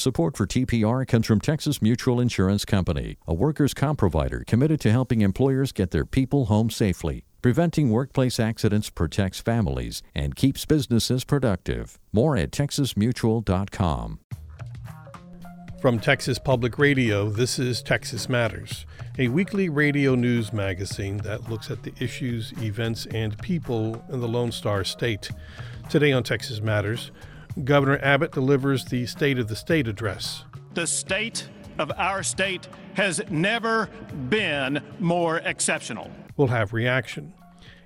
[0.00, 4.90] Support for TPR comes from Texas Mutual Insurance Company, a workers' comp provider committed to
[4.90, 7.26] helping employers get their people home safely.
[7.42, 11.98] Preventing workplace accidents protects families and keeps businesses productive.
[12.14, 14.20] More at texasmutual.com.
[15.82, 18.86] From Texas Public Radio, this is Texas Matters,
[19.18, 24.28] a weekly radio news magazine that looks at the issues, events, and people in the
[24.28, 25.30] Lone Star State.
[25.90, 27.10] Today on Texas Matters,
[27.64, 30.44] Governor Abbott delivers the State of the State address.
[30.74, 33.88] The state of our state has never
[34.28, 36.10] been more exceptional.
[36.36, 37.34] We'll have reaction.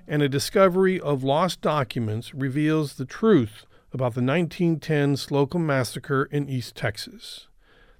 [0.07, 6.47] And a discovery of lost documents reveals the truth about the 1910 Slocum Massacre in
[6.47, 7.47] East Texas.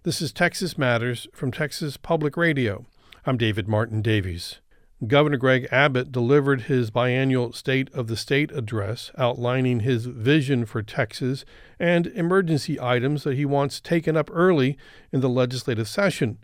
[0.03, 2.85] This is Texas Matters from Texas Public Radio.
[3.25, 4.59] I'm David Martin Davies.
[5.05, 10.81] Governor Greg Abbott delivered his biannual State of the State address outlining his vision for
[10.81, 11.43] Texas
[11.77, 14.77] and emergency items that he wants taken up early
[15.11, 16.37] in the legislative session.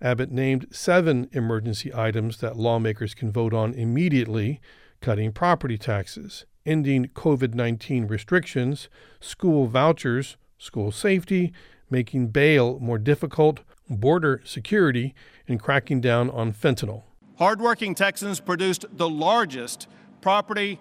[0.00, 4.60] Abbott named seven emergency items that lawmakers can vote on immediately
[5.00, 8.88] cutting property taxes, ending COVID 19 restrictions,
[9.18, 11.52] school vouchers, school safety,
[11.90, 15.12] making bail more difficult, border security,
[15.48, 17.02] and cracking down on fentanyl.
[17.38, 19.88] Hardworking Texans produced the largest
[20.20, 20.80] property,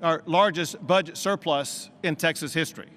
[0.00, 2.88] or largest budget surplus in Texas history.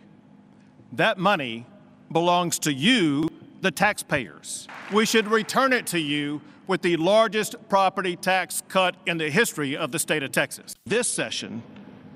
[0.94, 1.66] That money
[2.12, 3.28] belongs to you,
[3.62, 4.68] the taxpayers.
[4.94, 9.76] We should return it to you with the largest property tax cut in the history
[9.76, 10.76] of the state of Texas.
[10.86, 11.64] This session,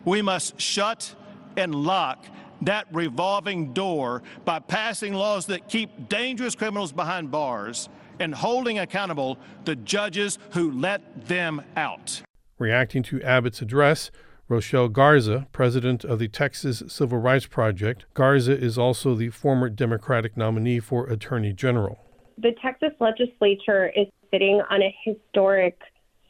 [0.05, 1.15] we must shut
[1.57, 2.25] and lock
[2.61, 7.89] that revolving door by passing laws that keep dangerous criminals behind bars
[8.19, 12.21] and holding accountable the judges who let them out.
[12.57, 14.11] Reacting to Abbott's address,
[14.49, 18.05] Rochelle Garza, president of the Texas Civil Rights Project.
[18.15, 21.99] Garza is also the former Democratic nominee for Attorney General.
[22.37, 25.79] The Texas legislature is sitting on a historic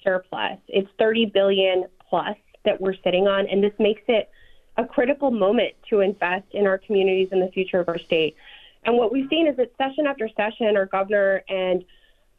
[0.03, 0.59] surplus.
[0.67, 4.29] It's 30 billion plus that we're sitting on, and this makes it
[4.77, 8.35] a critical moment to invest in our communities and the future of our state.
[8.83, 11.83] And what we've seen is that session after session, our governor and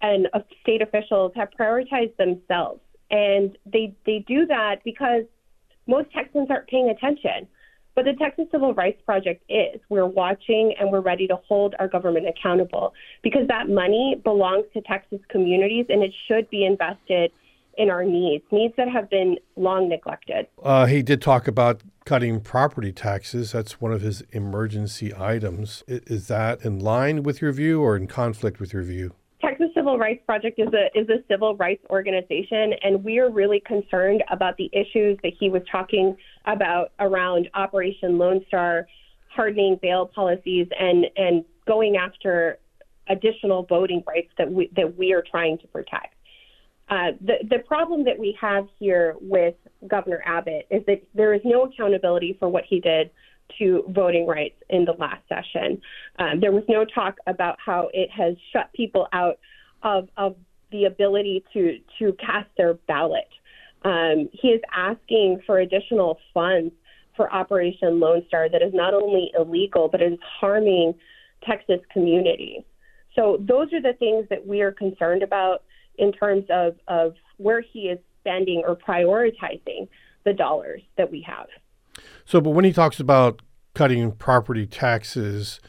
[0.03, 0.29] and
[0.63, 2.81] state officials have prioritized themselves,
[3.11, 5.25] and they they do that because
[5.87, 7.47] most Texans aren't paying attention.
[7.95, 9.81] But the Texas Civil Rights Project is.
[9.89, 14.81] We're watching and we're ready to hold our government accountable because that money belongs to
[14.81, 17.33] Texas communities and it should be invested
[17.77, 20.47] in our needs, needs that have been long neglected.
[20.63, 23.53] Uh, he did talk about cutting property taxes.
[23.53, 25.85] That's one of his emergency items.
[25.87, 29.15] Is that in line with your view or in conflict with your view?
[29.41, 33.63] Texas Civil Rights Project is a is a civil rights organization, and we are really
[33.65, 36.17] concerned about the issues that he was talking
[36.47, 38.89] about around Operation Lone Star,
[39.29, 42.59] hardening bail policies, and and going after
[43.09, 46.17] additional voting rights that we that we are trying to protect.
[46.91, 49.55] Uh, the, the problem that we have here with
[49.87, 53.11] Governor Abbott is that there is no accountability for what he did
[53.59, 55.81] to voting rights in the last session.
[56.19, 59.39] Um, there was no talk about how it has shut people out
[59.83, 60.35] of, of
[60.73, 63.29] the ability to, to cast their ballot.
[63.85, 66.73] Um, he is asking for additional funds
[67.17, 70.95] for Operation Lone Star that is not only illegal, but is harming
[71.47, 72.63] Texas communities.
[73.17, 75.65] So, those are the things that we are concerned about
[76.01, 79.87] in terms of, of where he is spending or prioritizing
[80.25, 81.47] the dollars that we have.
[82.25, 83.43] So, but when he talks about
[83.75, 85.61] cutting property taxes,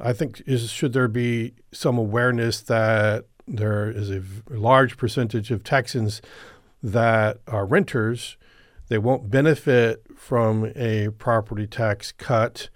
[0.00, 5.62] I think is should there be some awareness that there is a large percentage of
[5.62, 6.22] Texans
[6.82, 8.36] that are renters.
[8.88, 12.70] They won't benefit from a property tax cut,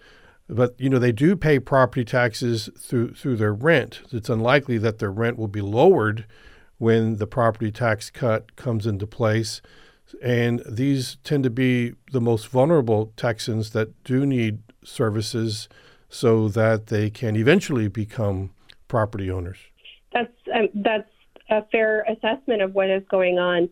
[0.49, 4.03] but you know they do pay property taxes through through their rent.
[4.13, 6.27] It's unlikely that their rent will be lowered
[6.79, 9.63] when the property tax cut comes into place.
[10.23, 15.69] And these tend to be the most vulnerable Texans that do need services
[16.09, 18.51] so that they can eventually become
[18.87, 19.59] property owners.
[20.13, 21.11] That's um, that's
[21.51, 23.69] a fair assessment of what is going on.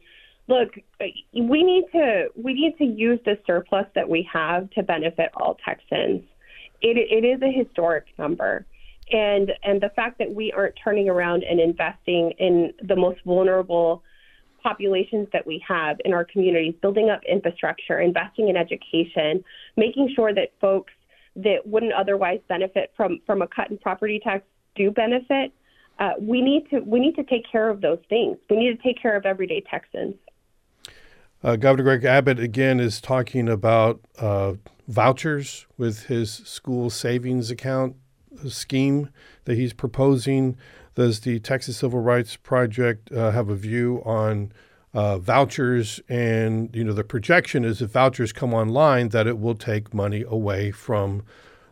[0.48, 5.30] Look, we need to we need to use the surplus that we have to benefit
[5.36, 6.22] all Texans.
[6.80, 8.66] It, it is a historic number
[9.10, 14.02] and and the fact that we aren't turning around and investing in the most vulnerable
[14.62, 19.42] populations that we have in our communities, building up infrastructure, investing in education,
[19.76, 20.92] making sure that folks
[21.34, 24.44] that wouldn't otherwise benefit from from a cut in property tax
[24.74, 25.52] do benefit.
[25.98, 28.38] Uh, we need to we need to take care of those things.
[28.48, 30.14] We need to take care of everyday Texans.
[31.44, 34.54] Uh, Governor Greg Abbott again is talking about uh,
[34.86, 37.96] vouchers with his school savings account
[38.48, 39.10] scheme
[39.44, 40.56] that he's proposing?
[40.94, 44.52] Does the Texas Civil Rights Project uh, have a view on
[44.92, 46.00] uh, vouchers?
[46.08, 50.24] And you know, the projection is if vouchers come online, that it will take money
[50.26, 51.22] away from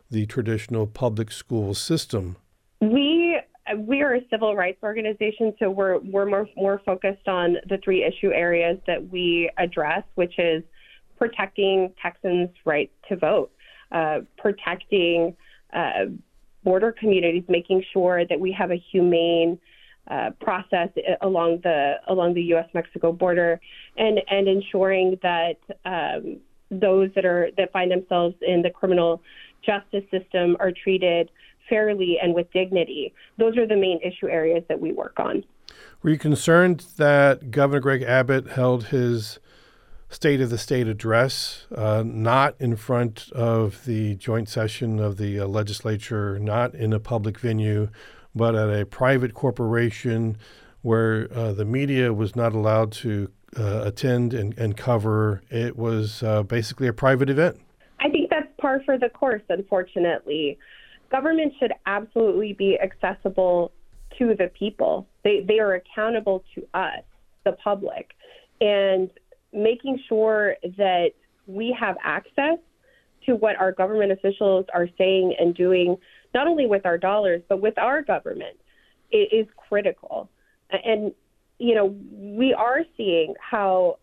[0.09, 2.35] the traditional public school system.
[2.81, 3.39] We
[3.77, 8.03] we are a civil rights organization, so we're we're more more focused on the three
[8.03, 10.63] issue areas that we address, which is
[11.17, 13.51] protecting Texans' right to vote,
[13.91, 15.35] uh, protecting
[15.73, 16.05] uh,
[16.63, 19.59] border communities, making sure that we have a humane
[20.09, 20.89] uh, process
[21.21, 22.67] along the along the U.S.
[22.73, 23.59] Mexico border,
[23.97, 26.37] and and ensuring that um,
[26.69, 29.21] those that are that find themselves in the criminal
[29.63, 31.29] justice system are treated
[31.69, 33.13] fairly and with dignity.
[33.37, 35.43] Those are the main issue areas that we work on.
[36.01, 39.39] Were you concerned that Governor Greg Abbott held his
[40.11, 45.39] State of the State address, uh, not in front of the joint session of the
[45.39, 47.87] uh, legislature, not in a public venue,
[48.35, 50.37] but at a private corporation
[50.81, 55.41] where uh, the media was not allowed to uh, attend and, and, cover.
[55.49, 57.59] It was uh, basically a private event.
[57.99, 60.57] I think that's par for the course, unfortunately.
[61.09, 63.71] Government should absolutely be accessible
[64.17, 65.07] to the people.
[65.23, 67.03] They, they are accountable to us,
[67.45, 68.11] the public.
[68.59, 69.09] And
[69.53, 71.11] making sure that
[71.47, 72.57] we have access
[73.25, 75.97] to what our government officials are saying and doing,
[76.33, 78.57] not only with our dollars, but with our government,
[79.11, 80.29] is critical.
[80.71, 81.11] And,
[81.59, 83.97] you know, we are seeing how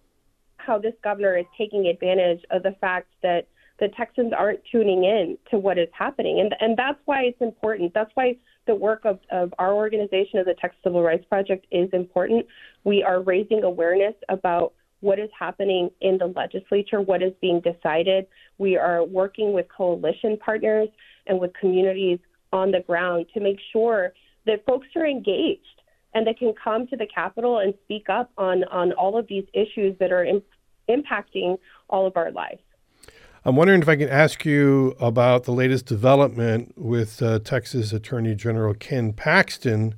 [0.59, 3.47] how this governor is taking advantage of the fact that
[3.81, 6.41] the Texans aren't tuning in to what is happening.
[6.41, 7.95] And, and that's why it's important.
[7.95, 8.37] That's why
[8.67, 12.45] the work of, of our organization of the Texas Civil Rights Project is important.
[12.85, 18.27] We are raising awareness about what is happening in the legislature, what is being decided.
[18.59, 20.89] We are working with coalition partners
[21.27, 22.19] and with communities
[22.53, 24.13] on the ground to make sure
[24.47, 25.63] that folks are engaged
[26.15, 29.45] and they can come to the Capitol and speak up on, on all of these
[29.53, 30.43] issues that are in,
[30.89, 31.59] impacting
[31.91, 32.61] all of our lives.
[33.45, 38.35] I'm wondering if I can ask you about the latest development with uh, Texas Attorney
[38.35, 39.95] General Ken Paxton,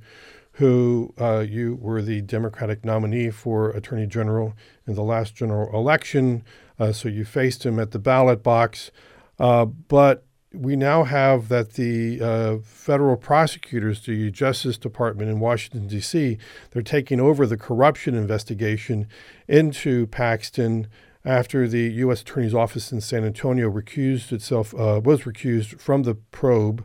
[0.53, 4.53] who uh, you were the Democratic nominee for Attorney General
[4.85, 6.43] in the last general election.
[6.79, 8.91] Uh, so you faced him at the ballot box.
[9.39, 15.87] Uh, but we now have that the uh, federal prosecutors, the Justice Department in Washington,
[15.87, 16.37] D.C.,
[16.71, 19.07] they're taking over the corruption investigation
[19.47, 20.87] into Paxton
[21.23, 22.21] after the U.S.
[22.21, 26.83] Attorney's Office in San Antonio recused itself, uh, was recused from the probe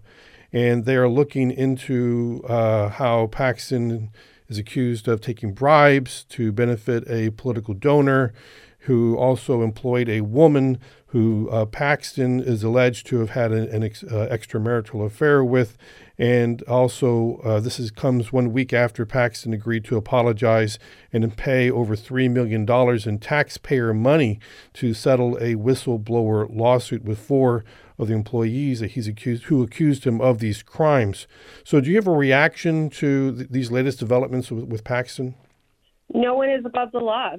[0.57, 4.09] and they are looking into uh, how Paxton
[4.49, 8.33] is accused of taking bribes to benefit a political donor
[8.81, 13.83] who also employed a woman who uh, Paxton is alleged to have had an, an
[13.83, 15.77] ex, uh, extramarital affair with.
[16.17, 20.79] And also, uh, this is, comes one week after Paxton agreed to apologize
[21.13, 22.67] and pay over $3 million
[23.07, 24.41] in taxpayer money
[24.73, 27.63] to settle a whistleblower lawsuit with four
[27.99, 31.27] of the employees that he's accused who accused him of these crimes.
[31.65, 35.35] So, do you have a reaction to th- these latest developments with, with Paxton?
[36.13, 37.33] No one is above the law,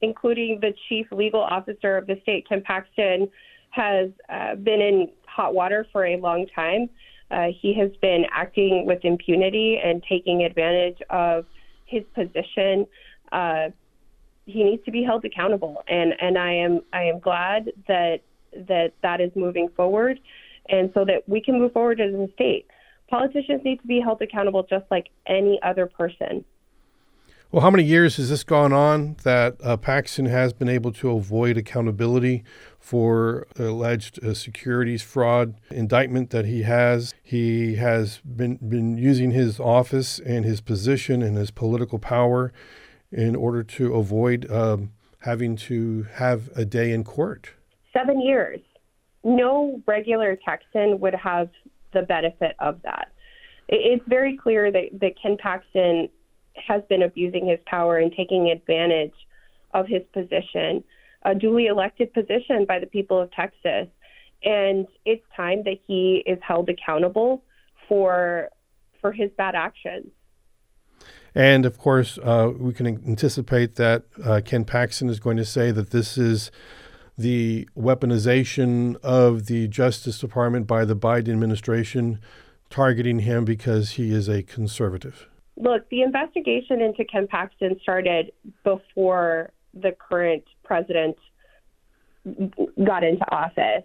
[0.00, 2.48] including the chief legal officer of the state.
[2.48, 3.28] Ken Paxton
[3.70, 6.88] has uh, been in hot water for a long time.
[7.30, 11.44] Uh, he has been acting with impunity and taking advantage of
[11.84, 12.86] his position.
[13.30, 13.68] Uh,
[14.46, 18.20] he needs to be held accountable, and and I am I am glad that
[18.52, 20.20] that that is moving forward,
[20.68, 22.66] and so that we can move forward as a state.
[23.08, 26.44] Politicians need to be held accountable just like any other person.
[27.50, 31.12] Well, how many years has this gone on that uh, Paxton has been able to
[31.12, 32.44] avoid accountability
[32.78, 37.14] for alleged uh, securities fraud indictment that he has?
[37.22, 42.52] He has been, been using his office and his position and his political power
[43.10, 47.52] in order to avoid um, having to have a day in court
[47.92, 48.60] seven years.
[49.24, 51.50] No regular Texan would have
[51.92, 53.08] the benefit of that.
[53.68, 56.08] It's very clear that, that Ken Paxton
[56.54, 59.14] has been abusing his power and taking advantage
[59.74, 60.82] of his position,
[61.22, 63.88] a duly elected position by the people of Texas.
[64.44, 67.42] And it's time that he is held accountable
[67.88, 68.48] for
[69.00, 70.06] for his bad actions.
[71.34, 75.70] And of course, uh, we can anticipate that uh, Ken Paxton is going to say
[75.70, 76.50] that this is
[77.18, 82.20] the weaponization of the Justice Department by the Biden administration
[82.70, 85.28] targeting him because he is a conservative?
[85.56, 88.30] Look, the investigation into Ken Paxton started
[88.62, 91.16] before the current president
[92.86, 93.84] got into office.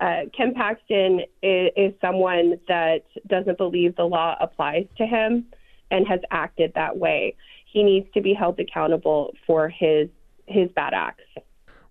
[0.00, 5.46] Uh, Ken Paxton is, is someone that doesn't believe the law applies to him
[5.90, 7.36] and has acted that way.
[7.72, 10.08] He needs to be held accountable for his
[10.46, 11.22] his bad acts.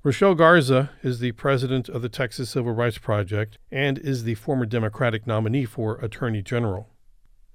[0.05, 4.65] Rochelle Garza is the president of the Texas Civil Rights Project and is the former
[4.65, 6.89] Democratic nominee for Attorney General.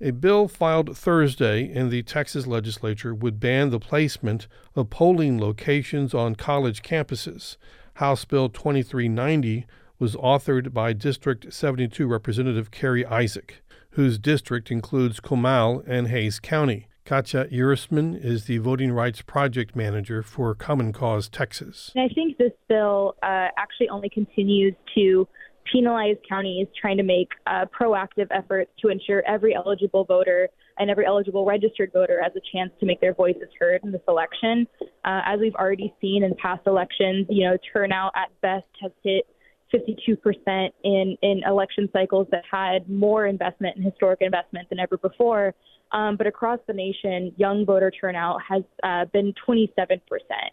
[0.00, 6.14] A bill filed Thursday in the Texas legislature would ban the placement of polling locations
[6.14, 7.58] on college campuses.
[7.96, 9.66] House Bill 2390
[9.98, 16.88] was authored by District 72 Representative Carrie Isaac, whose district includes Comal and Hays County.
[17.08, 21.90] Katya Ehresman is the Voting Rights Project Manager for Common Cause Texas.
[21.96, 25.26] I think this bill uh, actually only continues to
[25.72, 31.06] penalize counties trying to make uh, proactive efforts to ensure every eligible voter and every
[31.06, 34.66] eligible registered voter has a chance to make their voices heard in this election.
[34.82, 39.24] Uh, as we've already seen in past elections, you know, turnout at best has hit
[39.72, 45.54] 52% in, in election cycles that had more investment and historic investment than ever before.
[45.92, 50.00] Um, but across the nation, young voter turnout has uh, been 27%,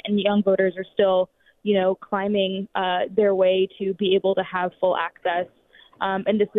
[0.05, 1.29] and young voters are still,
[1.63, 5.47] you know, climbing uh, their way to be able to have full access.
[6.01, 6.49] Um, and this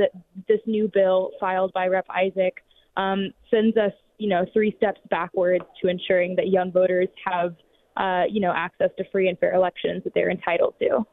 [0.48, 2.06] this new bill filed by Rep.
[2.08, 2.54] Isaac
[2.96, 7.54] um, sends us, you know, three steps backwards to ensuring that young voters have,
[7.96, 11.04] uh, you know, access to free and fair elections that they're entitled to.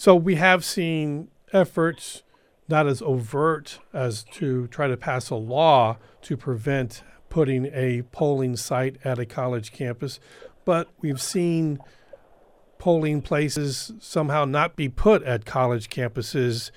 [0.00, 2.22] So we have seen efforts
[2.68, 8.56] not as overt as to try to pass a law to prevent putting a polling
[8.56, 10.18] site at a college campus,
[10.64, 11.80] but we've seen
[12.78, 16.70] polling places somehow not be put at college campuses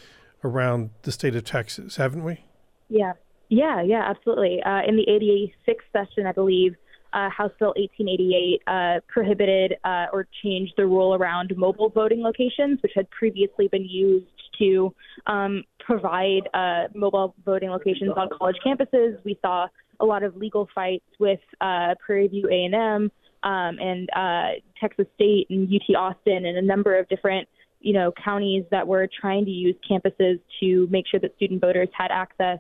[0.43, 2.43] around the state of Texas, haven't we?
[2.89, 3.13] Yeah,
[3.47, 4.61] yeah, yeah, absolutely.
[4.61, 6.75] Uh, in the 86th session, I believe,
[7.13, 12.81] uh, House Bill 1888 uh, prohibited uh, or changed the rule around mobile voting locations,
[12.81, 14.25] which had previously been used
[14.59, 14.93] to
[15.27, 19.17] um, provide uh, mobile voting locations on college campuses.
[19.23, 19.67] We saw
[19.99, 23.11] a lot of legal fights with uh, Prairie View A&M
[23.43, 27.47] um, and uh, Texas State and UT Austin and a number of different
[27.79, 31.89] you know counties that were trying to use campuses to make sure that student voters
[31.95, 32.59] had access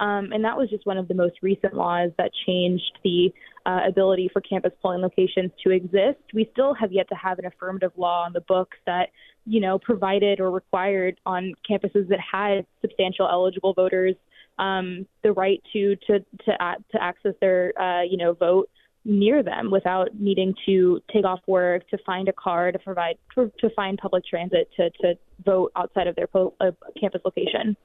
[0.00, 3.32] um, and that was just one of the most recent laws that changed the
[3.66, 6.18] uh, ability for campus polling locations to exist.
[6.32, 9.10] We still have yet to have an affirmative law on the books that,
[9.44, 14.14] you know, provided or required on campuses that had substantial eligible voters
[14.58, 18.70] um, the right to to to, to access their, uh, you know, vote
[19.04, 23.50] near them without needing to take off work to find a car to provide to,
[23.58, 25.14] to find public transit to to
[25.44, 27.76] vote outside of their po- uh, campus location.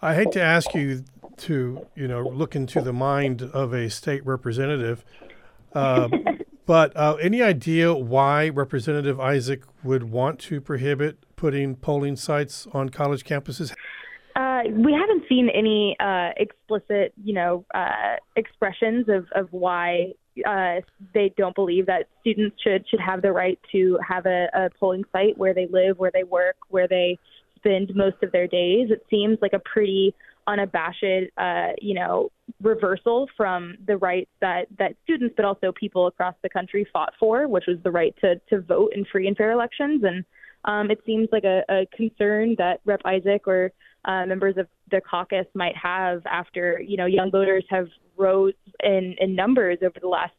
[0.00, 1.04] I hate to ask you
[1.38, 5.04] to, you know, look into the mind of a state representative,
[5.74, 6.08] uh,
[6.66, 12.88] but uh, any idea why Representative Isaac would want to prohibit putting polling sites on
[12.88, 13.72] college campuses?
[14.34, 20.12] Uh, we haven't seen any uh, explicit, you know, uh, expressions of, of why
[20.46, 20.76] uh,
[21.12, 25.04] they don't believe that students should should have the right to have a, a polling
[25.12, 27.18] site where they live, where they work, where they
[27.62, 28.88] spend most of their days.
[28.90, 30.14] It seems like a pretty
[30.46, 36.34] unabashed, uh, you know, reversal from the rights that that students, but also people across
[36.42, 39.52] the country fought for, which was the right to to vote in free and fair
[39.52, 40.02] elections.
[40.04, 40.24] And
[40.64, 43.00] um, it seems like a, a concern that Rep.
[43.04, 43.72] Isaac or
[44.04, 49.14] uh, members of the caucus might have after you know young voters have rose in
[49.18, 50.32] in numbers over the last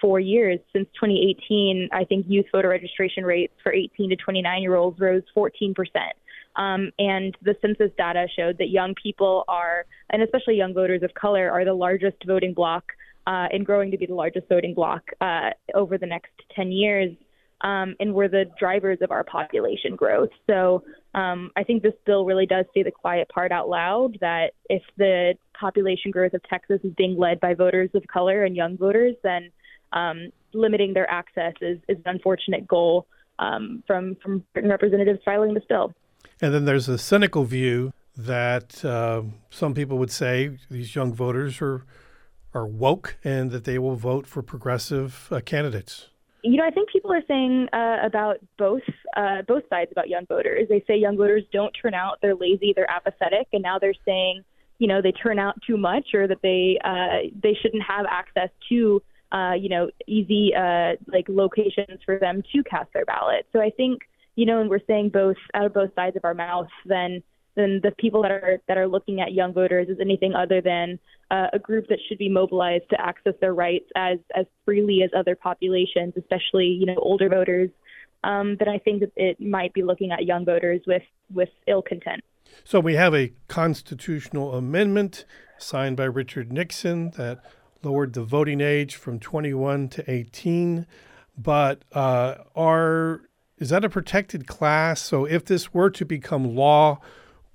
[0.00, 4.74] four years since 2018 i think youth voter registration rates for 18 to 29 year
[4.74, 6.16] olds rose 14 percent
[6.56, 11.14] um, and the census data showed that young people are, and especially young voters of
[11.14, 12.84] color, are the largest voting bloc
[13.26, 17.10] uh, and growing to be the largest voting bloc uh, over the next 10 years.
[17.62, 20.30] Um, and we're the drivers of our population growth.
[20.48, 20.82] So
[21.14, 24.82] um, I think this bill really does say the quiet part out loud that if
[24.96, 29.14] the population growth of Texas is being led by voters of color and young voters,
[29.22, 29.50] then
[29.92, 33.06] um, limiting their access is, is an unfortunate goal
[33.38, 35.92] um, from from representatives filing this bill.
[36.40, 41.60] And then there's a cynical view that uh, some people would say these young voters
[41.60, 41.84] are
[42.54, 46.08] are woke and that they will vote for progressive uh, candidates.
[46.42, 48.82] You know, I think people are saying uh, about both
[49.16, 50.68] uh, both sides about young voters.
[50.68, 54.42] They say young voters don't turn out; they're lazy, they're apathetic, and now they're saying,
[54.78, 58.50] you know, they turn out too much, or that they uh, they shouldn't have access
[58.70, 59.00] to,
[59.30, 60.52] uh, you know, easy
[61.06, 63.46] like locations for them to cast their ballot.
[63.52, 64.00] So I think
[64.34, 67.22] you know, and we're saying both out of both sides of our mouth, then
[67.54, 70.98] then the people that are that are looking at young voters is anything other than
[71.30, 75.10] uh, a group that should be mobilized to access their rights as as freely as
[75.16, 77.70] other populations, especially you know older voters
[78.24, 81.82] um, then I think that it might be looking at young voters with with ill
[81.82, 82.22] content.
[82.64, 85.24] So we have a constitutional amendment
[85.58, 87.42] signed by Richard Nixon that
[87.82, 90.86] lowered the voting age from 21 to 18.
[91.36, 93.22] But uh, are
[93.58, 95.00] is that a protected class?
[95.00, 97.00] So if this were to become law,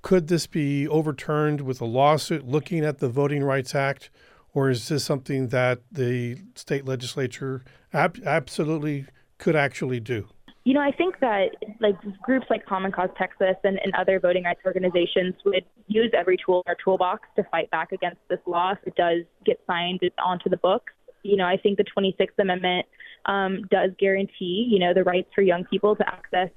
[0.02, 4.10] could this be overturned with a lawsuit looking at the Voting Rights Act,
[4.54, 9.06] or is this something that the state legislature ab- absolutely
[9.38, 10.28] could actually do?
[10.64, 11.50] You know, I think that
[11.80, 16.36] like groups like Common Cause Texas and, and other voting rights organizations would use every
[16.44, 20.00] tool in our toolbox to fight back against this law if it does get signed
[20.22, 20.92] onto the books.
[21.22, 22.86] You know, I think the 26th Amendment
[23.28, 26.50] um, does guarantee, you know, the rights for young people to access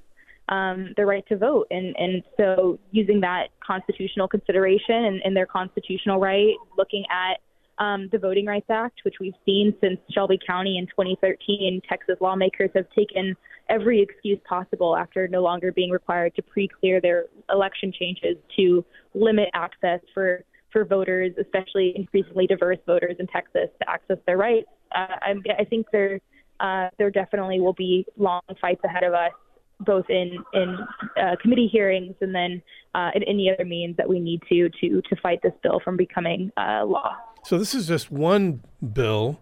[0.48, 1.68] um, the right to vote.
[1.70, 7.38] And, and so using that constitutional consideration and, and their constitutional right, looking at
[7.78, 12.70] um, the Voting Rights Act, which we've seen since Shelby County in 2013, Texas lawmakers
[12.74, 13.36] have taken
[13.68, 19.48] every excuse possible after no longer being required to pre-clear their election changes to limit
[19.54, 24.68] access for for voters, especially increasingly diverse voters in Texas, to access their rights.
[24.94, 26.18] Uh, I, I think there
[26.62, 29.32] uh, there definitely will be long fights ahead of us,
[29.80, 30.78] both in in
[31.20, 32.62] uh, committee hearings and then
[32.94, 35.96] uh, in any other means that we need to to to fight this bill from
[35.96, 37.14] becoming uh, law.
[37.44, 39.40] So this is just one bill,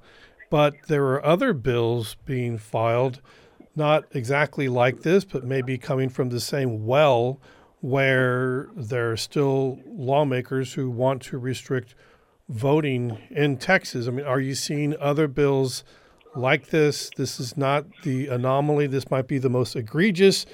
[0.51, 3.21] but there are other bills being filed
[3.77, 7.41] not exactly like this, but maybe coming from the same well
[7.81, 11.95] where there are still lawmakers who want to restrict
[12.49, 14.07] voting in Texas.
[14.07, 15.85] I mean, are you seeing other bills
[16.35, 17.11] like this?
[17.17, 18.87] This is not the anomaly.
[18.87, 20.47] This might be the most egregious.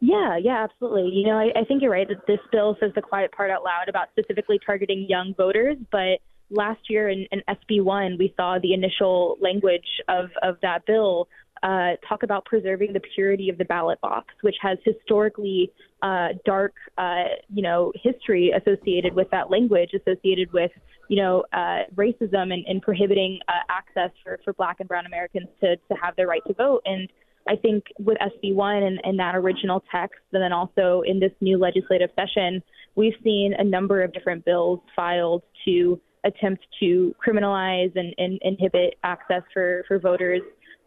[0.00, 1.12] Yeah, yeah, absolutely.
[1.12, 3.62] You know, I, I think you're right that this bill says the quiet part out
[3.62, 6.18] loud about specifically targeting young voters, but
[6.50, 11.28] last year in, in SB1, we saw the initial language of, of that bill
[11.62, 15.70] uh, talk about preserving the purity of the ballot box, which has historically
[16.02, 20.72] uh, dark, uh, you know, history associated with that language, associated with,
[21.08, 25.46] you know, uh, racism and, and prohibiting uh, access for, for Black and Brown Americans
[25.60, 26.82] to, to have their right to vote.
[26.84, 27.08] And
[27.46, 31.58] I think with SB1 and, and that original text, and then also in this new
[31.58, 32.62] legislative session,
[32.96, 38.94] we've seen a number of different bills filed to attempt to criminalize and, and inhibit
[39.02, 40.42] access for, for voters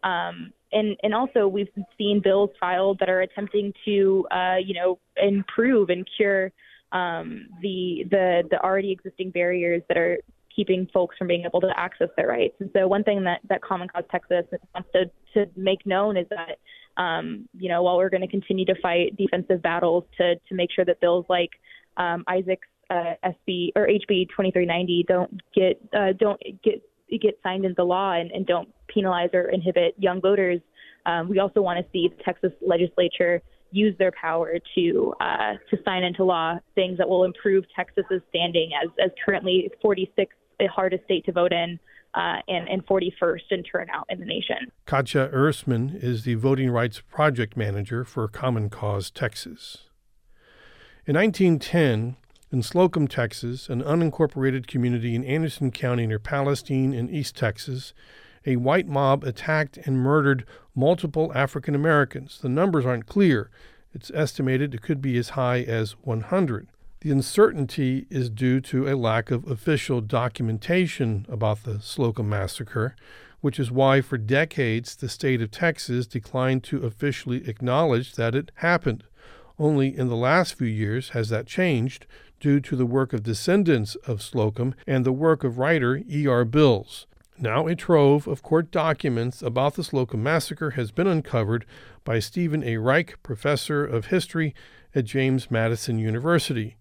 [0.05, 4.99] um, and and also we've seen bills filed that are attempting to uh, you know
[5.17, 6.51] improve and cure
[6.91, 10.19] um, the the the already existing barriers that are
[10.55, 12.55] keeping folks from being able to access their rights.
[12.59, 16.27] And so one thing that that Common Cause Texas wants to to make known is
[16.29, 20.55] that um, you know while we're going to continue to fight defensive battles to to
[20.55, 21.51] make sure that bills like
[21.97, 27.83] um, Isaac's uh, SB or HB 2390 don't get uh, don't get get signed into
[27.83, 30.59] law and, and don't penalize or inhibit young voters.
[31.05, 33.41] Um, we also want to see the Texas legislature
[33.71, 38.71] use their power to uh, to sign into law things that will improve Texas's standing
[38.81, 40.27] as as currently 46th
[40.59, 41.79] the hardest state to vote in.
[42.13, 44.71] Uh, and, and 41st in turnout in the nation.
[44.85, 49.89] Katya Ehresman is the Voting Rights Project Manager for Common Cause Texas.
[51.05, 52.15] In 1910,
[52.55, 57.93] in Slocum, Texas, an unincorporated community in Anderson County near Palestine in East Texas,
[58.45, 62.39] a white mob attacked and murdered multiple African Americans.
[62.41, 63.49] The numbers aren't clear.
[63.93, 66.69] It's estimated it could be as high as 100.
[67.01, 72.95] The uncertainty is due to a lack of official documentation about the Slocum massacre,
[73.41, 78.53] which is why for decades the state of Texas declined to officially acknowledge that it
[78.55, 79.03] happened.
[79.59, 82.07] Only in the last few years has that changed
[82.45, 86.45] due to the work of descendants of Slocum and the work of writer E.R.
[86.45, 87.07] Bills.
[87.39, 91.65] Now, a trove of court documents about the Slocum Massacre has been uncovered
[92.03, 92.77] by Stephen A.
[92.77, 94.53] Reich, professor of history
[94.93, 96.77] at James Madison University.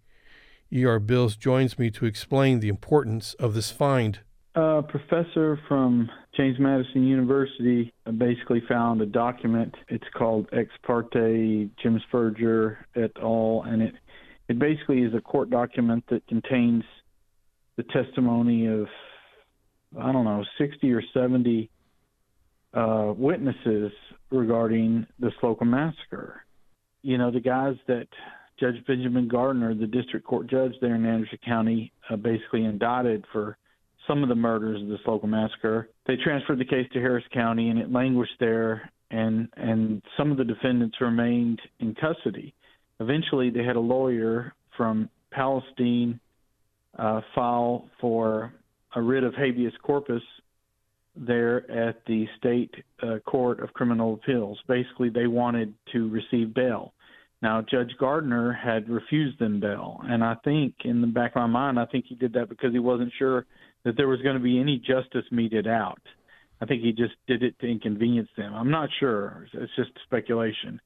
[0.71, 0.99] E.R.
[0.99, 4.19] Bills joins me to explain the importance of this find.
[4.57, 9.75] A professor from James Madison University basically found a document.
[9.89, 13.95] It's called Ex parte Jim Spurger et al., and it,
[14.49, 16.85] it basically is a court document that contains
[17.77, 18.87] the testimony of
[20.01, 21.71] I don't know, 60 or 70
[22.73, 23.93] uh, witnesses
[24.31, 26.45] regarding the Slocum massacre.
[27.03, 28.09] You know, the guys that
[28.59, 33.57] Judge Benjamin Gardner, the district court judge there in Anderson County, uh, basically indicted for
[34.07, 35.89] some of the murders of the Slocum massacre.
[36.07, 38.91] They transferred the case to Harris County, and it languished there.
[39.11, 42.55] And and some of the defendants remained in custody.
[43.01, 46.21] Eventually, they had a lawyer from Palestine
[46.99, 48.53] uh, file for
[48.95, 50.23] a writ of habeas corpus
[51.17, 54.59] there at the state uh, court of criminal appeals.
[54.67, 56.93] Basically, they wanted to receive bail.
[57.43, 61.47] Now, Judge Gardner had refused them bail, and I think in the back of my
[61.47, 63.45] mind, I think he did that because he wasn't sure
[63.85, 66.01] that there was going to be any justice meted out.
[66.61, 68.55] I think he just did it to inconvenience them.
[68.55, 69.47] I'm not sure.
[69.53, 70.81] It's just speculation.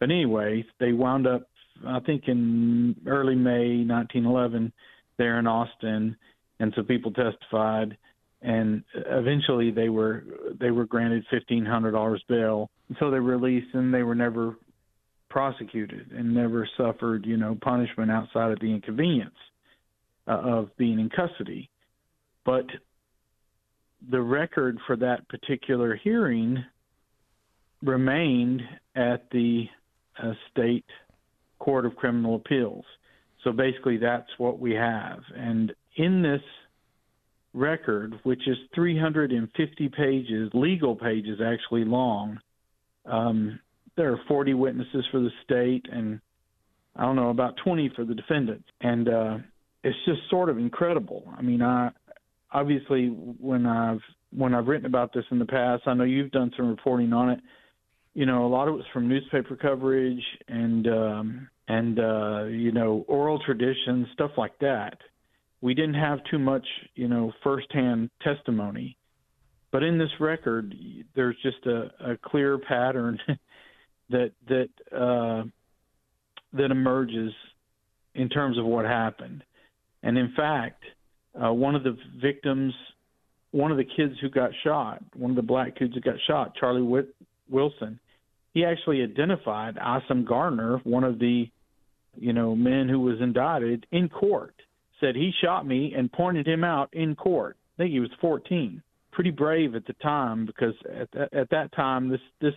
[0.00, 1.48] But anyway, they wound up,
[1.86, 4.72] I think, in early May 1911
[5.18, 6.16] there in Austin,
[6.60, 7.96] and so people testified
[8.42, 10.24] and eventually they were
[10.58, 12.70] they were granted fifteen hundred dollars bail.
[12.98, 14.56] So they released, and they were never
[15.30, 19.34] prosecuted and never suffered you know punishment outside of the inconvenience
[20.26, 21.70] uh, of being in custody.
[22.44, 22.66] But
[24.10, 26.64] the record for that particular hearing
[27.82, 28.62] remained
[28.96, 29.66] at the
[30.20, 30.84] uh, state
[31.62, 32.84] court of criminal appeals.
[33.44, 35.20] So basically, that's what we have.
[35.36, 36.42] And in this
[37.54, 42.40] record, which is 350 pages, legal pages actually long.
[43.06, 43.60] Um,
[43.96, 46.20] there are 40 witnesses for the state, and
[46.96, 49.38] I don't know about 20 for the defendants, and uh,
[49.84, 51.24] it's just sort of incredible.
[51.36, 51.90] I mean, I
[52.52, 54.00] obviously when I've
[54.34, 57.30] when I've written about this in the past, I know you've done some reporting on
[57.30, 57.40] it.
[58.14, 62.72] You know, a lot of it was from newspaper coverage and um, and uh, you
[62.72, 64.98] know oral tradition stuff like that
[65.62, 68.98] we didn't have too much, you know, firsthand testimony.
[69.70, 70.74] But in this record,
[71.14, 73.18] there's just a, a clear pattern
[74.10, 75.44] that that uh,
[76.52, 77.32] that emerges
[78.14, 79.42] in terms of what happened.
[80.02, 80.82] And in fact,
[81.42, 82.74] uh, one of the victims,
[83.52, 86.54] one of the kids who got shot, one of the black kids who got shot,
[86.56, 87.14] Charlie Whit-
[87.48, 87.98] Wilson,
[88.52, 91.50] he actually identified Asim Gardner, one of the,
[92.16, 94.54] you know, men who was indicted in court
[95.00, 97.56] said he shot me and pointed him out in court.
[97.76, 98.82] I think he was 14.
[99.10, 102.54] Pretty brave at the time because at that, at that time this this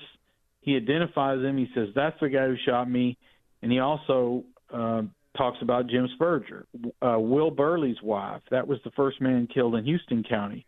[0.61, 1.57] he identifies him.
[1.57, 3.17] He says that's the guy who shot me,
[3.61, 5.01] and he also uh,
[5.37, 6.63] talks about Jim Spurger,
[7.01, 8.41] uh, Will Burley's wife.
[8.51, 10.65] That was the first man killed in Houston County.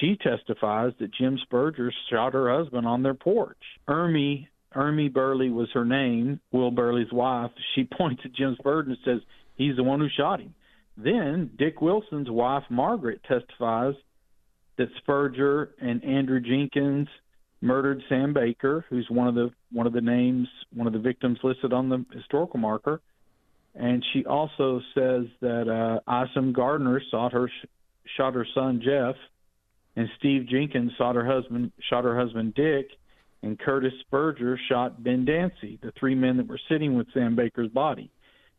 [0.00, 3.58] She testifies that Jim Spurger shot her husband on their porch.
[3.88, 7.50] Ermie Ermie Burley was her name, Will Burley's wife.
[7.74, 9.20] She points at Jim Spurger and says
[9.54, 10.54] he's the one who shot him.
[10.96, 13.94] Then Dick Wilson's wife Margaret testifies
[14.78, 17.08] that Spurger and Andrew Jenkins
[17.60, 21.38] murdered Sam Baker, who's one of the one of the names, one of the victims
[21.42, 23.00] listed on the historical marker.
[23.74, 27.50] And she also says that uh, Asim Gardner shot her
[28.16, 29.16] shot her son Jeff,
[29.96, 32.88] and Steve Jenkins shot her husband shot her husband Dick,
[33.46, 37.70] and Curtis Spurger shot Ben Dancy, the three men that were sitting with Sam Baker's
[37.70, 38.10] body.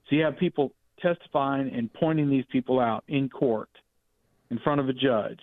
[0.10, 0.72] So you have people
[1.02, 3.70] testifying and pointing these people out in court
[4.50, 5.42] in front of a judge.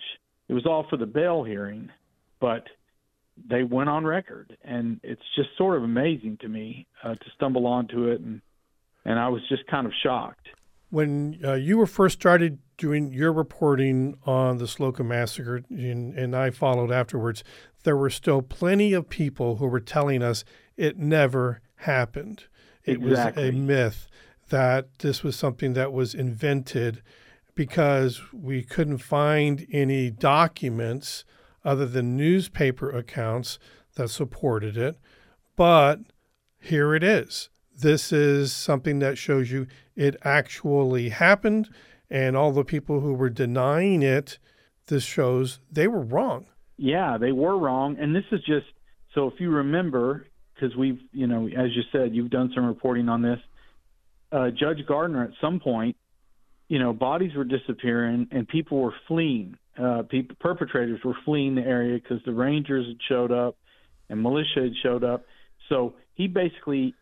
[0.49, 1.89] It was all for the bail hearing,
[2.41, 2.63] but
[3.49, 7.67] they went on record, and it's just sort of amazing to me uh, to stumble
[7.67, 8.41] onto it, and
[9.07, 10.47] and I was just kind of shocked.
[10.95, 16.33] When uh, you were first started doing your reporting on the Slocum massacre, and, and
[16.33, 17.43] I followed afterwards,
[17.83, 20.45] there were still plenty of people who were telling us
[20.77, 22.45] it never happened.
[22.85, 23.47] It exactly.
[23.47, 24.07] was a myth
[24.47, 27.01] that this was something that was invented
[27.55, 31.25] because we couldn't find any documents
[31.65, 33.59] other than newspaper accounts
[33.95, 34.97] that supported it.
[35.57, 35.99] But
[36.57, 37.49] here it is.
[37.77, 41.69] This is something that shows you it actually happened,
[42.09, 44.39] and all the people who were denying it,
[44.87, 46.45] this shows they were wrong.
[46.77, 47.97] Yeah, they were wrong.
[47.99, 48.67] And this is just
[49.13, 53.09] so if you remember, because we've, you know, as you said, you've done some reporting
[53.09, 53.39] on this
[54.31, 55.95] uh, Judge Gardner at some point,
[56.67, 59.57] you know, bodies were disappearing and people were fleeing.
[59.81, 63.57] Uh, people, perpetrators were fleeing the area because the Rangers had showed up
[64.09, 65.25] and militia had showed up.
[65.69, 66.93] So he basically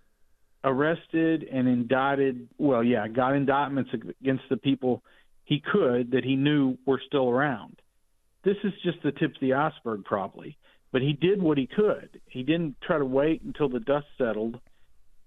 [0.64, 2.48] arrested and indicted.
[2.58, 5.04] Well, yeah, got indictments against the people
[5.46, 7.82] he could that he knew were still around.
[8.44, 10.58] This is just the tip of the iceberg, probably.
[10.92, 12.22] But he did what he could.
[12.28, 14.60] He didn't try to wait until the dust settled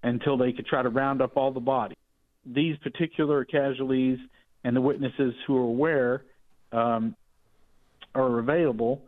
[0.03, 1.97] until they could try to round up all the bodies.
[2.45, 4.19] These particular casualties
[4.63, 6.23] and the witnesses who are aware
[6.71, 7.15] um,
[8.15, 9.01] are available.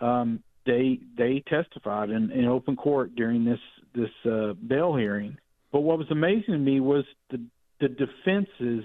[0.00, 3.60] Um, they they testified in, in open court during this
[3.94, 5.36] this uh, bail hearing.
[5.74, 7.40] But what was amazing to me was the
[7.80, 8.84] the defense's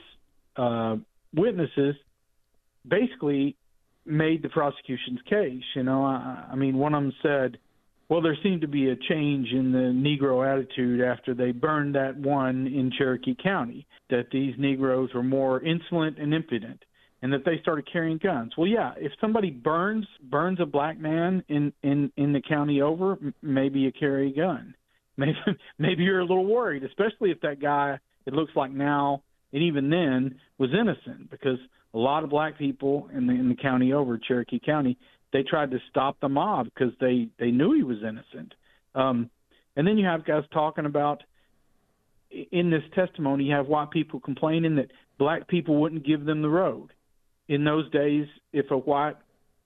[0.56, 0.96] uh,
[1.36, 1.96] witnesses
[2.86, 3.56] basically
[4.08, 5.62] made the prosecution's case.
[5.76, 7.60] You know, I, I mean, one of them said
[8.10, 12.18] well, there seemed to be a change in the Negro attitude after they burned that
[12.18, 16.84] one in Cherokee County, that these Negroes were more insolent and impudent.
[17.22, 18.54] and that they started carrying guns.
[18.58, 23.20] Well, yeah, if somebody burns burns a black man in in in the county over,
[23.44, 24.74] maybe you carry a gun.
[25.20, 25.38] Maybe
[25.78, 29.22] maybe you're a little worried, especially if that guy it looks like now
[29.54, 31.58] and even then was innocent because
[31.94, 34.98] a lot of black people in the in the county over Cherokee County
[35.32, 38.54] they tried to stop the mob because they they knew he was innocent.
[38.96, 39.30] Um,
[39.76, 41.24] and then you have guys talking about
[42.52, 46.50] in this testimony, you have white people complaining that black people wouldn't give them the
[46.50, 46.90] road.
[47.48, 49.18] In those days, if a white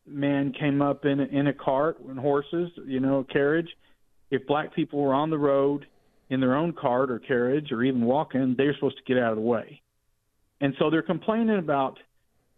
[0.06, 3.68] man came up in a, in a cart and horses, you know, a carriage,
[4.34, 5.86] if black people were on the road
[6.30, 9.36] in their own cart or carriage or even walking, they're supposed to get out of
[9.36, 9.82] the way.
[10.60, 12.00] And so they're complaining about,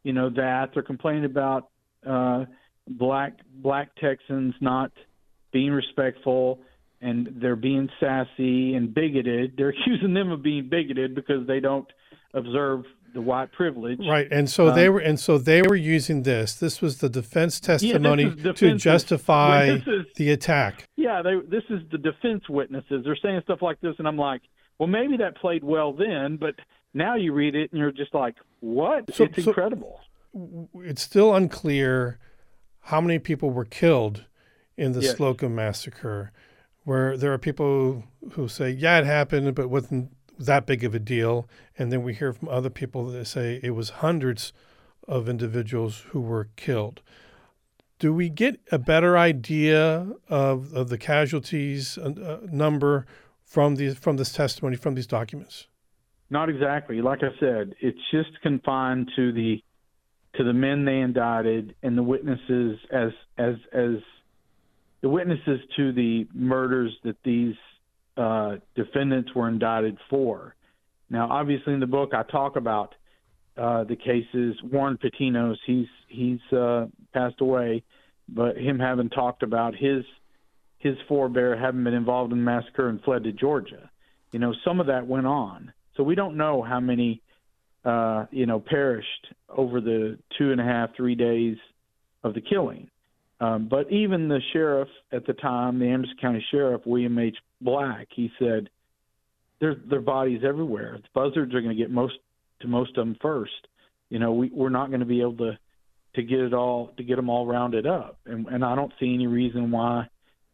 [0.04, 1.70] you know, that they're complaining about
[2.08, 2.46] uh,
[2.88, 4.92] black black Texans not
[5.52, 6.60] being respectful
[7.02, 9.56] and they're being sassy and bigoted.
[9.58, 11.88] They're accusing them of being bigoted because they don't
[12.34, 12.86] observe
[13.16, 14.00] the white privilege.
[14.08, 16.54] Right, and so um, they were, and so they were using this.
[16.54, 20.84] This was the defense testimony yeah, to justify is, the attack.
[21.06, 23.04] Yeah, they, this is the defense witnesses.
[23.04, 24.42] They're saying stuff like this, and I'm like,
[24.80, 26.56] well, maybe that played well then, but
[26.94, 29.14] now you read it and you're just like, what?
[29.14, 30.00] So, it's so incredible.
[30.76, 32.18] It's still unclear
[32.82, 34.26] how many people were killed
[34.78, 35.16] in the yes.
[35.16, 36.32] Slocum massacre
[36.84, 41.00] where there are people who say, yeah, it happened, but wasn't that big of a
[41.00, 41.48] deal.
[41.78, 44.54] And then we hear from other people that say it was hundreds
[45.08, 47.02] of individuals who were killed.
[48.06, 53.08] Do we get a better idea of, of the casualties uh, number
[53.44, 55.66] from these from this testimony from these documents?
[56.30, 57.02] Not exactly.
[57.02, 59.60] Like I said, it's just confined to the
[60.36, 63.96] to the men they indicted and the witnesses as as as
[65.02, 67.56] the witnesses to the murders that these
[68.18, 70.54] uh, defendants were indicted for.
[71.10, 72.94] Now, obviously, in the book, I talk about
[73.58, 74.56] uh, the cases.
[74.64, 77.84] Warren Patinos, he's he's uh, passed away,
[78.28, 80.04] but him having talked about his
[80.80, 83.90] his forebear having been involved in the massacre and fled to Georgia.
[84.32, 87.22] You know, some of that went on, so we don't know how many
[87.86, 91.58] uh, you know perished over the two and a half, three days
[92.24, 92.90] of the killing.
[93.40, 97.36] Um, but even the sheriff at the time, the Anderson County Sheriff, William H.
[97.62, 98.70] Black, he said,
[99.60, 101.00] "There's their bodies everywhere.
[101.02, 102.16] The buzzards are going to get most
[102.62, 103.68] to most of them first.
[104.10, 105.58] You know, we, we're not going to be able to
[106.16, 109.14] to get it all to get them all rounded up, and and I don't see
[109.14, 110.08] any reason why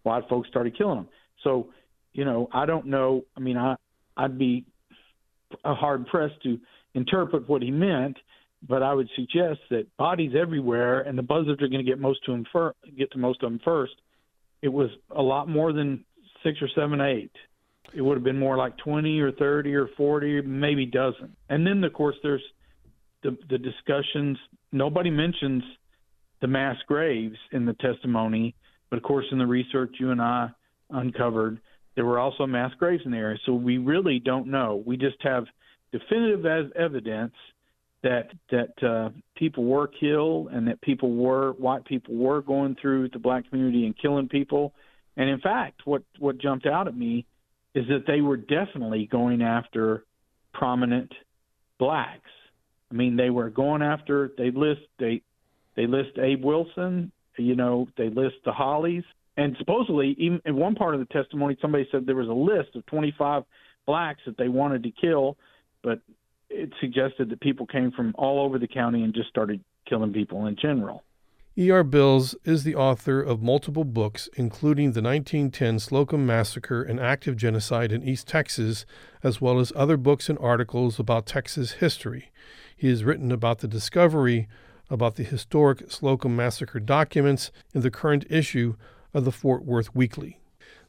[0.04, 1.10] why folks started killing them.
[1.44, 1.70] So,
[2.14, 3.24] you know, I don't know.
[3.36, 3.76] I mean, I
[4.18, 4.66] I'd be
[5.64, 6.60] hard pressed to
[6.94, 8.18] interpret what he meant
[8.68, 12.24] but I would suggest that bodies everywhere, and the buzzards are going to get most
[12.26, 13.94] to them fir- get to most of them first.
[14.62, 16.06] It was a lot more than
[16.44, 17.32] six or seven, eight.
[17.94, 21.36] It would have been more like twenty or thirty or forty, maybe dozen.
[21.50, 22.44] And then, of course, there's
[23.24, 24.38] the the discussions.
[24.72, 25.64] Nobody mentions
[26.42, 28.56] the mass graves in the testimony,
[28.90, 30.50] but of course, in the research you and I
[30.90, 31.60] uncovered,
[31.96, 33.38] there were also mass graves in the area.
[33.46, 34.82] So we really don't know.
[34.86, 35.46] We just have
[35.92, 37.34] definitive as evidence
[38.04, 43.10] that that uh, people were killed and that people were white people were going through
[43.10, 44.74] the black community and killing people.
[45.18, 47.26] And in fact, what what jumped out at me
[47.74, 50.04] is that they were definitely going after
[50.54, 51.12] prominent
[51.80, 52.30] blacks.
[52.92, 55.22] I mean, they were going after they list they
[55.76, 59.04] they list Abe Wilson, you know, they list the Hollies,
[59.38, 62.76] and supposedly even in one part of the testimony somebody said there was a list
[62.76, 63.44] of 25
[63.86, 65.38] blacks that they wanted to kill,
[65.84, 66.00] but
[66.50, 70.46] it suggested that people came from all over the county and just started killing people
[70.48, 71.04] in general.
[71.58, 71.84] E.R.
[71.84, 77.36] Bills is the author of multiple books, including the 1910 Slocum Massacre and Act of
[77.36, 78.86] Genocide in East Texas,
[79.22, 82.32] as well as other books and articles about Texas history.
[82.78, 84.48] He has written about the discovery
[84.90, 88.76] about the historic Slocum Massacre documents in the current issue
[89.14, 90.40] of the Fort Worth Weekly.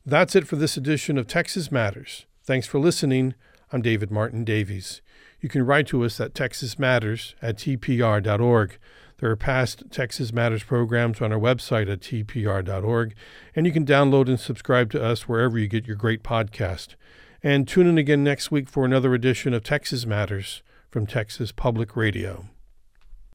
[0.06, 2.26] That's it for this edition of Texas Matters.
[2.44, 3.34] Thanks for listening.
[3.72, 5.02] I'm David Martin Davies.
[5.40, 8.78] You can write to us at Texas Matters at tpr.org.
[9.22, 13.14] There are past Texas Matters programs on our website at tpr.org,
[13.54, 16.96] and you can download and subscribe to us wherever you get your great podcast.
[17.40, 21.94] And tune in again next week for another edition of Texas Matters from Texas Public
[21.94, 22.46] Radio.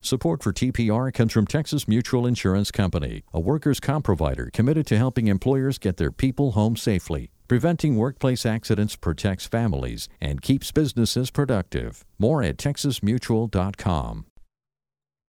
[0.01, 4.97] Support for TPR comes from Texas Mutual Insurance Company, a workers' comp provider committed to
[4.97, 7.31] helping employers get their people home safely.
[7.47, 12.03] Preventing workplace accidents protects families and keeps businesses productive.
[12.19, 14.25] More at texasmutual.com.